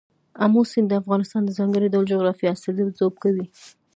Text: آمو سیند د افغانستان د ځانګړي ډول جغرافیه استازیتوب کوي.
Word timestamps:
آمو 0.43 0.61
سیند 0.71 0.87
د 0.89 0.93
افغانستان 1.01 1.41
د 1.45 1.49
ځانګړي 1.57 1.87
ډول 1.93 2.05
جغرافیه 2.13 2.53
استازیتوب 2.55 3.13
کوي. 3.23 3.45